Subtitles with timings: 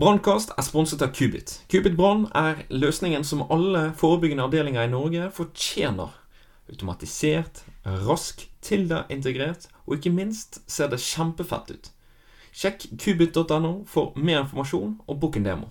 [0.00, 1.58] Brannkast er sponset av Kubit.
[1.68, 6.14] Kubit Brann er løsningen som alle forebyggende avdelinger i Norge fortjener.
[6.72, 11.90] Automatisert, rask, Tilda-integrert, og ikke minst ser det kjempefett ut.
[12.56, 15.68] Sjekk kubit.no for mer informasjon og book en demo.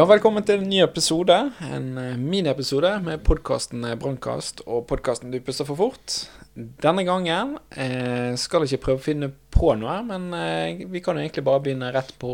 [0.00, 1.34] Ja, velkommen til en ny episode.
[1.60, 6.14] En uh, miniepisode med podkasten Brannkast og podkasten Du puster for fort.
[6.56, 11.18] Denne gangen eh, skal jeg ikke prøve å finne på noe, men eh, vi kan
[11.18, 12.30] jo egentlig bare begynne rett på,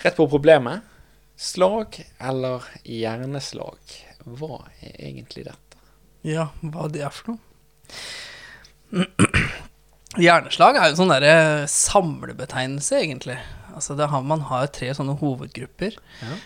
[0.00, 0.86] rett på problemet.
[1.36, 3.98] Slag eller hjerneslag?
[4.24, 5.82] Hva er egentlig dette?
[6.24, 9.04] Ja, hva det er for noe?
[10.24, 11.36] Hjerneslag er jo en sånn derre
[11.68, 13.36] samlebetegnelse, egentlig.
[13.74, 15.96] Altså har, man har jo tre sånne hovedgrupper.
[16.22, 16.36] Ja.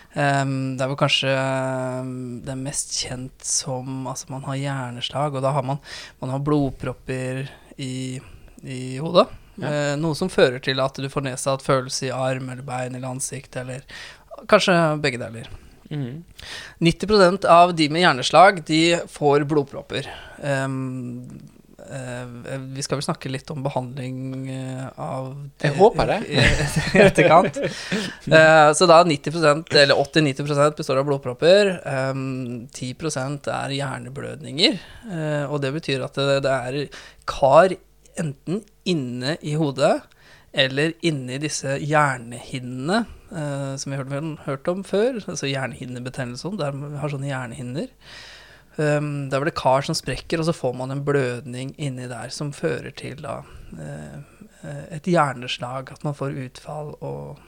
[0.43, 2.11] Um, det er vel kanskje um,
[2.45, 5.81] det er mest kjent som Altså man har hjerneslag, og da har man,
[6.23, 7.45] man har blodpropper
[7.77, 8.19] i,
[8.65, 9.29] i hodet.
[9.59, 9.69] Ja.
[9.69, 13.11] Uh, noe som fører til at du får nedsatt følelse i arm eller bein eller
[13.11, 13.85] ansikt, eller
[14.49, 15.49] kanskje begge deler.
[15.89, 16.23] Mm.
[16.85, 20.09] 90% av de med hjerneslag, de får blodpropper.
[20.41, 21.25] Um,
[22.73, 25.29] vi skal vel snakke litt om behandling uh, av
[25.63, 26.17] Jeg håper det.
[26.97, 27.59] I etterkant.
[28.27, 31.73] Uh, så da 90% eller 80-90% består av blodpropper.
[31.85, 34.79] Um, 10% er hjerneblødninger.
[35.49, 37.75] og det betyr at det, det, er kar
[38.19, 39.99] enten inne i hodet
[40.49, 43.03] eller inni disse hjernehinnene,
[43.77, 45.19] som vi har hørt, hørt, om før.
[45.29, 46.49] Altså hjernehinnebetennelse.
[46.57, 47.91] Der vi har sånne hjernehinner.
[48.79, 52.31] Um, er vel det kar som sprekker, og så får man en blødning inni der
[52.31, 53.41] som fører til da
[53.75, 54.19] uh,
[54.95, 57.41] et hjerneslag, at man får utfall og,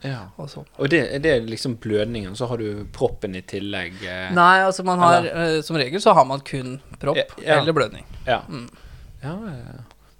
[0.00, 0.30] ja.
[0.40, 0.70] og sånn.
[0.80, 4.00] Og det, det, er liksom blødningen, så har du proppen i tillegg?
[4.00, 7.60] Eh, Nei, altså man har uh, Som regel så har man kun propp ja.
[7.60, 8.08] eller blødning.
[8.24, 8.40] Ja.
[8.48, 8.68] Mm.
[9.20, 9.36] ja.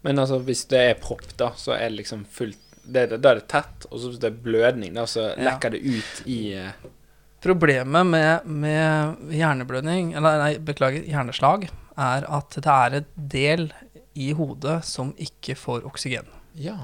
[0.04, 3.48] Men altså hvis det er propp, da, så er det liksom fullt Da er det
[3.48, 6.88] tett, og så hvis det er blødning, da, så lekker det ut i uh,
[7.40, 13.70] Problemet med, med, hjerneblødning, eller nei, beklager, hjerneslag, er at det er en del
[14.18, 16.28] i hodet som ikke får oksygen.
[16.60, 16.76] Ja.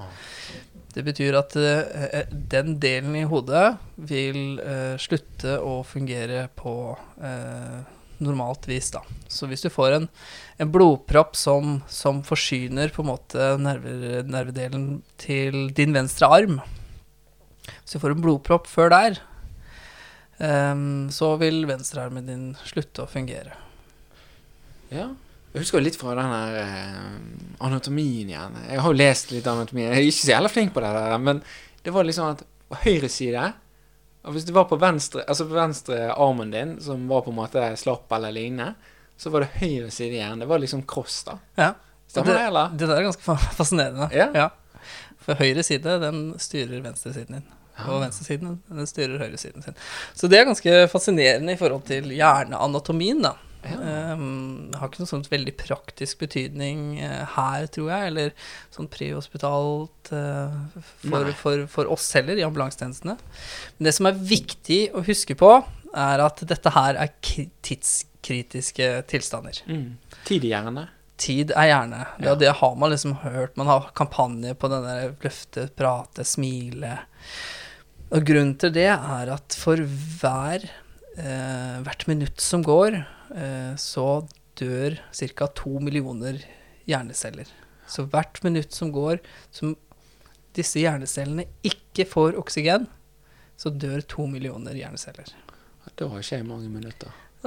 [0.97, 7.83] Det betyr at uh, den delen i hodet vil uh, slutte å fungere på uh,
[8.25, 9.03] normalt vis, da.
[9.29, 10.09] Så hvis du får en,
[10.57, 16.61] en blodpropp som, som, forsyner på en måte nerver, nervedelen til din venstre arm
[17.67, 19.21] Hvis du får en blodpropp før der,
[20.37, 23.55] så vil venstrearmen din slutte å fungere.
[24.91, 25.07] Ja.
[25.57, 26.97] Jeg husker litt fra den her eh,
[27.65, 28.59] anatomien igjen.
[28.69, 29.87] Jeg har jo lest litt anatomi.
[29.87, 31.41] Jeg er ikke så jævla flink på det der, men
[31.81, 33.47] det var liksom at på høyre side
[34.27, 37.39] og Hvis det var på venstre Altså på venstre armen din, som var på en
[37.39, 38.75] måte slapp eller lignende,
[39.17, 40.43] så var det høyre side igjen.
[40.43, 41.39] Det var liksom cross, da.
[41.57, 41.69] Ja.
[42.11, 42.75] Stemmer det, eller?
[42.75, 44.11] Det der er ganske fascinerende.
[44.13, 44.27] Ja.
[44.35, 44.49] ja.
[45.23, 47.47] For høyre side, den styrer venstresiden din
[47.85, 48.61] og venstresiden.
[48.69, 49.77] Den styrer høyresiden sin.
[50.17, 53.37] Så det er ganske fascinerende i forhold til hjerneanatomien, da.
[53.67, 54.13] Ja.
[54.15, 58.35] Um, har ikke noe sånt veldig praktisk betydning uh, her, tror jeg, eller
[58.75, 60.55] sånn prehospitalt uh,
[61.03, 63.17] for, for, for, oss heller, i ambulansetjenestene.
[63.77, 65.51] Men det som er viktig å huske på,
[65.97, 69.63] er at dette her er tidskritiske tilstander.
[69.67, 69.97] Mm.
[70.29, 70.87] Tid i hjernen?
[71.17, 72.03] Tid er gjerne.
[72.05, 72.25] Ja.
[72.27, 73.57] Det, det, har man liksom hørt.
[73.57, 76.99] Man har kampanje på den der løfte, prate, smile.
[78.15, 79.81] Og grunnen til det er at for
[80.21, 80.67] hver,
[81.19, 83.01] eh, hvert minutt som går,
[83.35, 85.47] eh, så dør ca.
[85.47, 86.39] to millioner
[86.87, 87.47] hjerneceller.
[87.87, 89.19] Så hvert minutt som går
[89.51, 89.77] som
[90.55, 92.87] disse hjernecellene ikke får oksygen,
[93.57, 95.27] så dør to millioner hjerneceller.
[95.97, 97.09] Da har ikke jeg mange minutter.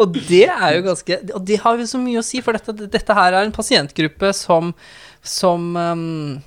[0.00, 2.88] og det er jo ganske Og det har jo så mye å si, for dette,
[2.90, 4.74] dette her er en pasientgruppe som,
[5.22, 6.42] som um,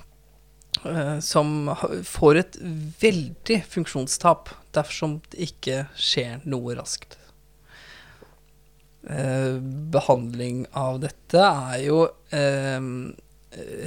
[1.24, 1.70] som
[2.06, 2.58] får et
[3.02, 7.18] veldig funksjonstap dersom det ikke skjer noe raskt.
[9.08, 9.56] Eh,
[9.92, 12.00] behandling av dette er jo
[12.34, 12.88] eh,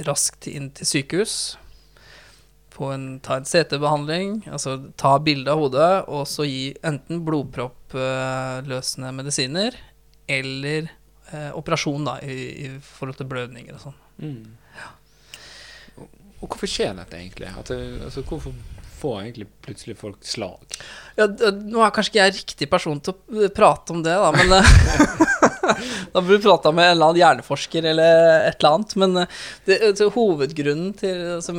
[0.08, 1.34] raskt inn til sykehus.
[2.82, 9.76] En, ta en CT-behandling, altså ta bilde av hodet, og så gi enten blodproppløsende medisiner
[10.26, 10.88] eller
[11.30, 14.00] eh, operasjon da, i, i, forhold til blødninger og sånn.
[14.24, 14.88] Mm.
[16.42, 17.50] Og hvorfor skjer dette egentlig?
[17.54, 18.54] At, altså, hvorfor
[19.02, 20.76] får egentlig plutselig folk slag?
[21.18, 24.30] Ja, nå er kanskje ikke jeg riktig person til å eh, prate om det, da,
[24.34, 24.74] men eh,
[26.12, 28.94] Da burde du prata med en eller annen hjerneforsker eller et eller annet.
[29.00, 31.54] Men eh, det, altså, hovedgrunnen til altså,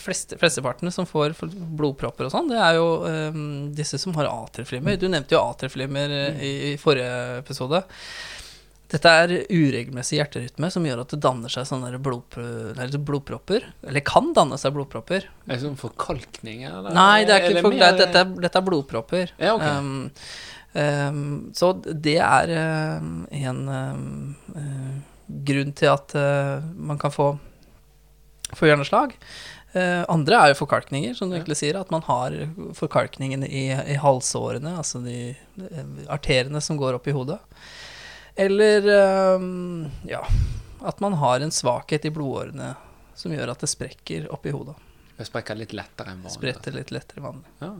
[0.00, 3.46] fleste, flesteparten som får blodpropper og sånn, det er jo um,
[3.76, 4.98] disse som har atrieflimmer.
[5.00, 7.82] Du nevnte jo atrieflimmer i, i forrige episode.
[8.90, 12.42] Dette er uregelmessig hjerterytme som gjør at det danner seg sånne blodpro
[13.06, 13.68] blodpropper.
[13.86, 15.28] Eller kan danne seg blodpropper.
[15.46, 16.64] Er det sånn forkalkning?
[16.66, 16.90] Eller?
[16.96, 19.34] Nei, det er ikke for, det, dette, dette er blodpropper.
[19.38, 19.76] Ja, okay.
[19.78, 20.08] Um,
[20.74, 22.54] um, så det er
[22.98, 24.90] um, en uh,
[25.50, 27.28] grunn til at uh, man kan få,
[28.56, 29.14] få hjerneslag.
[29.70, 31.78] Uh, andre er jo forkalkninger, som du egentlig sier.
[31.78, 32.34] At man har
[32.74, 37.38] forkalkningen i, i halsårene, altså de, de arteriene som går opp i hodet.
[38.36, 38.86] Eller
[39.36, 40.22] um, ja,
[40.86, 42.74] at man har en svakhet i blodårene
[43.18, 44.76] som gjør at det sprekker oppi hodet.
[45.18, 46.36] Det sprekker litt lettere enn vanlig.
[46.38, 47.50] Spretter litt lettere enn vanlig.
[47.60, 47.74] Ja.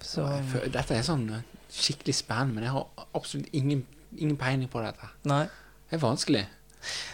[0.00, 4.68] Så føler- Dette er sånn eh, skikkelig spennende, men jeg har absolutt ingen, ingen peiling
[4.72, 5.08] på dette.
[5.28, 5.44] Nei.
[5.90, 6.46] Det er vanskelig.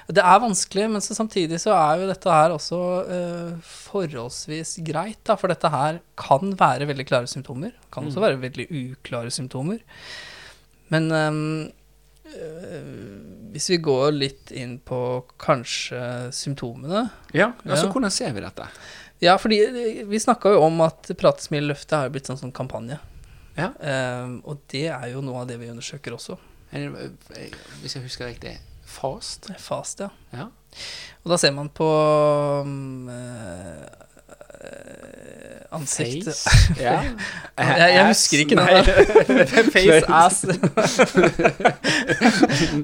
[0.09, 5.19] Det er vanskelig, men så samtidig så er jo dette her også uh, forholdsvis greit,
[5.29, 5.35] da.
[5.37, 7.75] For dette her kan være veldig klare symptomer.
[7.93, 8.25] Kan også Mm.
[8.25, 9.81] være veldig uklare symptomer.
[10.89, 11.73] Men ehm, eh,
[13.53, 14.99] hvis vi går litt inn på
[15.41, 16.01] kanskje
[16.37, 17.93] symptomene Ja, altså Ja.
[17.93, 18.67] Hvordan ser vi dette?
[19.25, 23.01] Ja, fordi eh, vi snakka jo om at Pratesmil-løftet har jo blitt sånn, sånn kampanje.
[23.59, 23.73] Ja.
[23.83, 26.37] Ehm, og det er jo noe av det vi undersøker også.
[26.71, 26.87] Eh,
[27.83, 28.55] Hvis jeg husker riktig
[28.87, 29.51] fast?
[29.59, 30.11] Fast, ja.
[30.33, 30.47] Ja.
[31.25, 31.89] Og da ser man på
[32.63, 33.09] um,
[35.73, 36.51] eh, eh, Face?
[36.87, 37.03] Ja.
[37.59, 39.47] Jeg, jeg husker ikke den.
[39.75, 40.45] Face ass.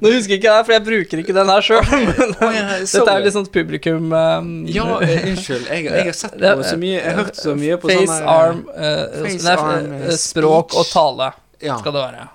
[0.00, 1.84] Nå husker jeg ikke det, for jeg bruker ikke den her sjøl.
[1.88, 5.66] Dette er jo litt sånn publikum um, Ja, eh, unnskyld.
[5.70, 8.36] Jeg, jeg har sett på så mye Jeg har hørt så mye på Face, sånne
[8.36, 10.80] arm, uh, Face, arm, eh, eh, språk speech.
[10.80, 11.32] og tale
[11.64, 12.30] skal det være.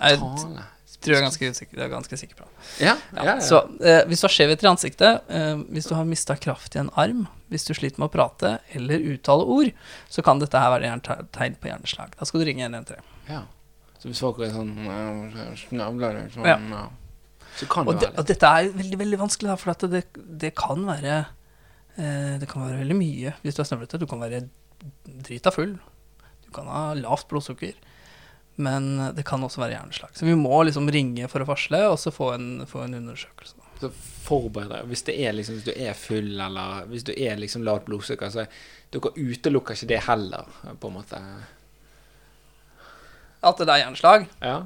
[0.00, 0.70] Jeg tale.
[1.04, 2.46] Tror jeg er ganske usikker, jeg er ganske sikker på.
[2.82, 3.34] Ja, Ja, ja.
[3.44, 6.80] Så eh, hvis du har skjevheter i ansiktet, eh, hvis du har mista kraft i
[6.82, 9.70] en arm, hvis du sliter med å prate eller uttale ord,
[10.10, 10.96] så kan dette her være
[11.36, 12.16] tegn på hjerneslag.
[12.18, 13.02] Da skal du ringe 113.
[13.28, 13.44] ja.
[14.04, 16.58] Så hvis folk er sånn eh, Snavler sånn, Ja.
[16.60, 16.82] ja.
[17.56, 20.02] Så kan det Og, være og dette er veldig veldig vanskelig, da, for at det,
[20.42, 21.14] det kan være
[21.96, 24.00] eh, Det kan være veldig mye hvis du er snøvlete.
[24.02, 24.42] Du kan være
[25.24, 25.76] drita full.
[26.44, 27.72] Du kan ha lavt blodsukker.
[28.56, 30.12] Men det kan også være hjerneslag.
[30.14, 33.58] Så vi må liksom ringe for å varsle, og så få en, få en undersøkelse.
[33.80, 33.90] Så
[34.24, 34.86] forbered deg.
[34.88, 38.46] Hvis liksom Hvis du er full, eller hvis du er liksom lavt blodsukker, så
[38.94, 40.46] dere utelukker ikke det heller,
[40.80, 41.20] på en måte.
[43.44, 44.28] At det er hjerneslag.
[44.40, 44.62] Ja.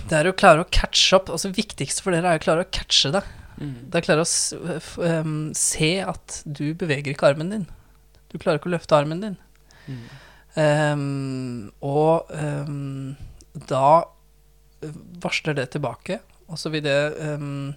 [0.08, 1.28] Det er å klare å catche opp.
[1.34, 3.24] altså viktigste for dere er å klare å catche det.
[3.56, 3.88] Mhm.
[3.94, 7.66] Da klarer å se at du beveger ikke armen din.
[8.32, 9.36] Du klarer ikke å løfte armen din.
[9.86, 10.04] Mm.
[10.54, 13.16] Um, og um,
[13.70, 13.86] da
[14.82, 17.72] eh, varsler det tilbake, og så vil det um,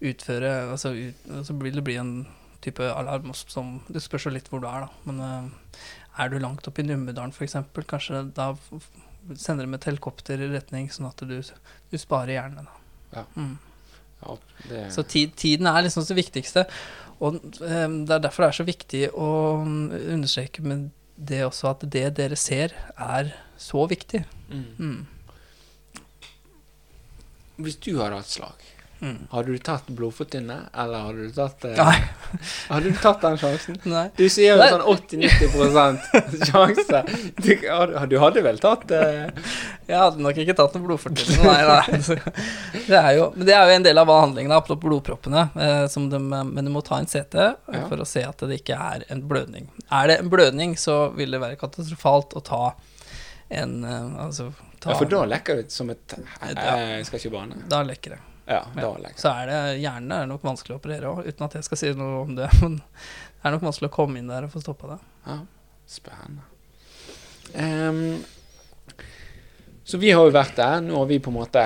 [0.00, 2.12] utføre altså, ut, så vil det bli en
[2.62, 5.08] type alarm som Det spørs jo litt hvor du er, da.
[5.08, 5.80] Men eh,
[6.22, 7.56] er du langt oppe i Numedalen f.eks.,
[7.88, 8.52] kanskje da
[9.36, 12.68] sender de et helikopter i retning, sånn at du, du sparer hjernen.
[12.68, 13.20] Da.
[13.20, 13.26] Ja.
[13.36, 13.58] Mm.
[14.20, 14.36] Ja,
[14.68, 16.66] det, Så tid, tiden er liksom det viktigste.
[17.20, 20.88] Og um, det er derfor det er så viktig å understreke med
[21.20, 24.24] det også at det dere ser, er så viktig.
[24.48, 24.68] mm.
[24.78, 25.00] Mm.
[27.60, 28.62] Hvis du har hatt slag,
[29.00, 29.28] Mm.
[29.30, 32.00] hadde du tatt blodfortynnet, eller hadde du tatt eh, Nei.
[32.70, 33.78] Hadde du tatt den sjansen?
[33.88, 34.02] Nei.
[34.18, 37.00] Du sier jo sånn 80-90 sjanse.
[37.40, 37.48] Du,
[38.12, 39.30] du hadde vel tatt eh,
[39.88, 41.64] Jeg hadde nok ikke tatt noe blodfortynne, nei.
[41.64, 42.20] nei.
[42.90, 45.46] Det er jo, men det er jo en del av behandlingen av blodproppene.
[45.56, 47.84] Eh, som de, men du må ta en CT Ja.
[47.88, 49.70] for å se at det ikke er en blødning.
[49.88, 52.64] Er det en blødning, så vil det være katastrofalt å ta
[53.48, 57.64] en eh, Altså ta, Ja, for da lekker det som et eh, bane.
[57.70, 58.26] Da lekker det.
[58.50, 61.66] Ja, lekker Så er det Hjernen er nok vanskelig å operere òg, uten at jeg
[61.68, 62.48] skal si noe om det.
[62.62, 65.00] Men det er nok vanskelig å komme inn der og få stoppa det.
[65.28, 65.38] Ja,
[65.90, 66.46] spennende.
[67.54, 68.20] Um,
[69.86, 70.82] så vi har jo vært der.
[70.84, 71.64] Nå har vi på en måte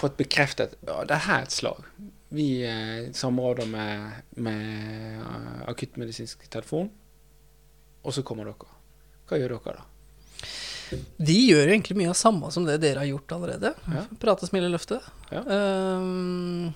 [0.00, 1.86] fått bekreftet ja, det er et slag.
[2.30, 6.86] Vi eh, samråder med, med eh, akuttmedisinsk telefon,
[8.02, 8.76] og så kommer dere.
[9.26, 9.88] Hva gjør dere da?
[11.16, 13.74] De gjør egentlig mye av samme som det dere har gjort allerede.
[13.94, 14.04] Ja.
[14.22, 15.00] Prate, smile, løfte.
[15.30, 15.42] Ja.
[15.46, 16.72] Um,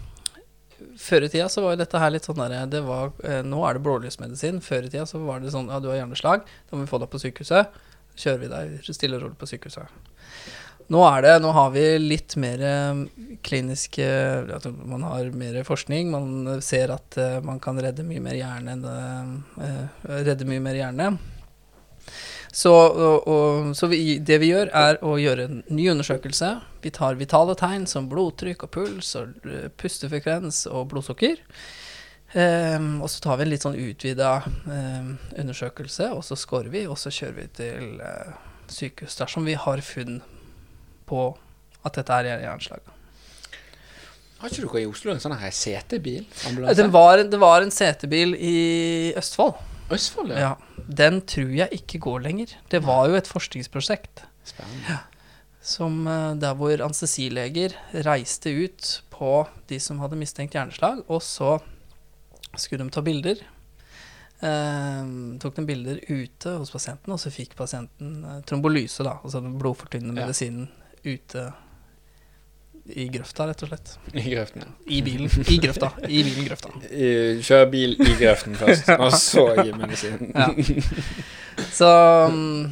[1.00, 3.62] før i tida så var jo dette her litt sånn derre det var, eh, Nå
[3.66, 4.60] er det blålysmedisin.
[4.64, 7.00] Før i tida så var det sånn ja, du har hjerneslag, da må vi få
[7.02, 7.78] deg på sykehuset.
[8.14, 10.02] Kjører vi deg stille og rolig på sykehuset.
[10.92, 12.60] Nå er det, nå har vi litt mer
[13.44, 16.10] klinisk kliniske Man har mer forskning.
[16.12, 18.98] Man ser at eh, man kan redde mye mer hjerne enn det,
[19.64, 21.14] eh, Redde mye mer hjerne.
[22.54, 26.52] Så, og, og, så vi, det vi gjør, er å gjøre en ny undersøkelse.
[26.84, 31.42] Vi tar vitale tegn som blodtrykk og puls og eh, pustefrekvens og blodsukker.
[32.34, 36.84] Um, og så tar vi en litt sånn utvida um, undersøkelse, og så scorer vi,
[36.90, 38.32] og så kjører vi til uh,
[38.70, 40.18] sykehus dersom vi har funn
[41.10, 41.28] på
[41.84, 42.90] at dette er hjerneslag.
[44.40, 46.26] Har ikke dere i Oslo en sånn her CT-bil?
[46.46, 46.82] Ambulanse?
[46.82, 48.58] Det var, det var en CT-bil i
[49.18, 49.58] Østfold.
[49.92, 50.38] Østfold, ja.
[50.38, 50.84] Ja.
[50.88, 52.54] Den tror jeg ikke går lenger.
[52.72, 54.24] Det var jo et forskningsprosjekt.
[54.44, 55.00] Spennende.
[55.64, 57.72] som eh, der hvor anestesileger
[58.04, 61.54] reiste ut på de som hadde mistenkt hjerneslag, og så
[62.56, 63.40] skulle de ta bilder.
[64.44, 65.04] Eh,
[65.40, 69.56] tok de bilder ute hos pasienten, og så fikk pasienten eh, trombolyse, da, altså den
[69.60, 70.26] blodfortynnende Ja.
[70.26, 70.68] medisinen,
[71.04, 71.46] ute
[72.84, 73.92] i grøfta, rett og slett.
[74.12, 74.72] I grøften, ja.
[74.92, 75.30] I bilen.
[75.48, 75.88] I grøfta.
[76.04, 76.72] I bilen grøfta.
[77.48, 80.32] Kjør bil i grøften først, og så gi medisin.
[80.34, 80.50] Ja.
[81.70, 81.88] Så
[82.28, 82.66] um,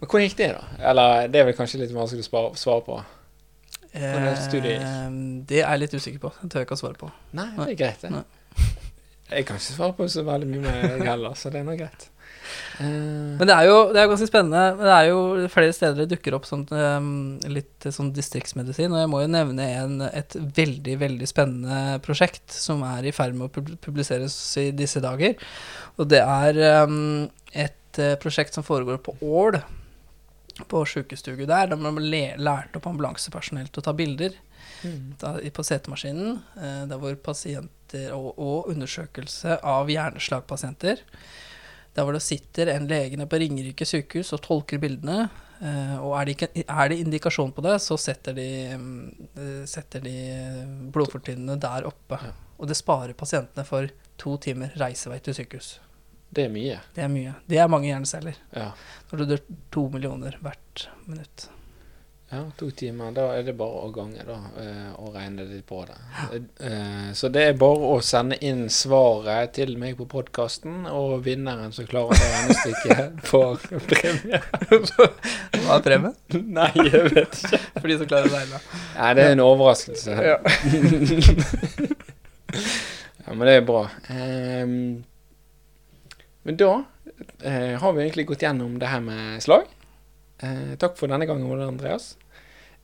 [0.00, 0.88] Men Hvordan gikk det, da?
[0.90, 2.96] Eller det er vel kanskje litt vanskelig å svare på?
[3.96, 4.16] Eh,
[5.46, 6.32] det er jeg litt usikker på.
[6.42, 7.12] Det tør jeg ikke å svare på.
[7.36, 8.12] Nei, det er greit, det.
[8.16, 8.24] Nei.
[9.26, 11.74] Jeg kan ikke svare på så veldig mye med jeg heller, så det er nå
[11.78, 12.10] greit.
[12.78, 14.64] Eh, Men det er jo det er ganske spennende.
[14.78, 17.08] Det er jo flere steder det dukker opp sånt, um,
[17.50, 18.92] litt sånn distriktsmedisin.
[18.94, 23.34] Og jeg må jo nevne en, et veldig, veldig spennende prosjekt som er i ferd
[23.38, 25.34] med å publiseres i disse dager.
[25.98, 29.58] Og det er um, et eh, prosjekt som foregår på Ål,
[30.70, 31.72] på sjukestugu der.
[31.72, 34.36] Der man lærte opp ambulansepersonell til å ta bilder
[34.84, 35.14] mm.
[35.20, 36.42] da, i- på CT-maskinen.
[36.56, 41.02] Eh, der hvor pasienter og, og undersøkelse av hjerneslagpasienter.
[41.96, 45.28] Der hvor det sitter en legene på Ringerike sykehus og tolker bildene.
[45.62, 49.62] eh, og er det, ikke, er det indikasjon på det, så setter de, mm, eh,
[49.70, 50.16] setter de
[50.92, 52.18] blodfortynnene der oppe.
[52.20, 52.32] Ja.
[52.58, 53.88] Og det sparer pasientene for
[54.20, 55.78] to timer reisevei til sykehus.
[56.36, 56.78] Det er mye.
[56.96, 57.34] Det er mye.
[57.48, 58.36] Det er mange hjerneceller.
[58.56, 58.70] Ja.
[59.10, 59.42] Når du dør
[59.72, 61.46] to millioner hvert minutt.
[62.30, 63.12] Ja, to timer.
[63.14, 65.96] Da er det bare å gange, da, eh, og regne litt på det.
[66.60, 71.72] Eh, Så det er bare å sende inn svaret til meg på podkasten, og vinneren
[71.72, 74.42] som klarer det regnestykket, får premie.
[75.66, 76.16] Hva er premien?
[76.34, 77.62] Nei, jeg vet ikke.
[77.80, 78.62] For de som klarer å regne.
[78.98, 80.18] Nei, det er en overraskelse.
[80.26, 80.38] Ja.
[83.26, 83.86] Ja, men det er bra.
[84.10, 85.04] Ehm,
[86.46, 86.72] men da
[87.42, 89.66] eh, har vi egentlig gått gjennom det her med slag.
[90.42, 92.16] Eh, takk for denne gangen, Andreas.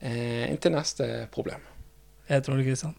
[0.01, 1.61] Eh, inntil neste problem.
[2.29, 2.95] Jeg tror det, Kristian.